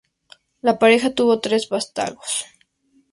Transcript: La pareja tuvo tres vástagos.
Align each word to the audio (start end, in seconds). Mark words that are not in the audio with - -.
La 0.63 0.79
pareja 0.79 1.13
tuvo 1.13 1.41
tres 1.41 1.69
vástagos. 1.69 2.45